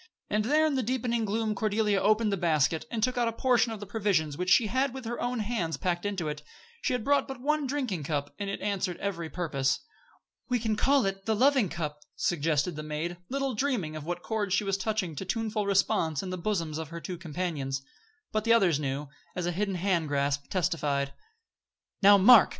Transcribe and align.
And 0.31 0.45
there 0.45 0.65
in 0.65 0.73
the 0.73 0.81
deepening 0.81 1.25
gloom 1.25 1.53
Cordelia 1.53 2.01
opened 2.01 2.31
the 2.31 2.35
basket, 2.35 2.85
and 2.89 3.03
took 3.03 3.19
out 3.19 3.27
a 3.27 3.31
portion 3.31 3.71
of 3.71 3.79
the 3.79 3.85
provisions 3.85 4.35
she 4.47 4.65
had 4.65 4.95
with 4.95 5.05
her 5.05 5.21
own 5.21 5.41
hands 5.41 5.77
packed 5.77 6.07
into 6.07 6.27
it. 6.27 6.41
She 6.81 6.93
had 6.93 7.03
brought 7.03 7.27
but 7.27 7.39
one 7.39 7.67
drinking 7.67 8.05
cup, 8.05 8.33
but 8.39 8.47
it 8.47 8.59
answered 8.61 8.97
every 8.97 9.29
purpose. 9.29 9.79
"We 10.49 10.57
can 10.57 10.75
call 10.75 11.05
it 11.05 11.27
'the 11.27 11.35
Loving 11.35 11.69
Cup,'" 11.69 11.99
suggested 12.15 12.75
the 12.75 12.81
maid, 12.81 13.17
little 13.29 13.53
dreaming 13.53 13.93
what 13.93 14.23
chords 14.23 14.55
she 14.55 14.63
was 14.63 14.75
touching 14.75 15.15
to 15.17 15.23
tuneful 15.23 15.67
response 15.67 16.23
in 16.23 16.31
the 16.31 16.35
bosoms 16.39 16.79
of 16.79 16.89
her 16.89 16.99
two 16.99 17.19
companions. 17.19 17.83
But 18.31 18.43
the 18.43 18.53
others 18.53 18.79
knew, 18.79 19.07
as 19.35 19.45
a 19.45 19.51
hidden 19.51 19.75
hand 19.75 20.07
grasp 20.07 20.49
testified. 20.49 21.13
"Now, 22.01 22.17
mark!" 22.17 22.49